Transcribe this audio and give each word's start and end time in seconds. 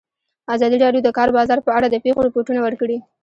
ازادي 0.55 0.77
راډیو 0.83 1.03
د 1.05 1.05
د 1.11 1.15
کار 1.17 1.29
بازار 1.37 1.59
په 1.65 1.71
اړه 1.77 1.87
د 1.89 1.95
پېښو 2.03 2.19
رپوټونه 2.27 2.59
ورکړي. 2.63 2.97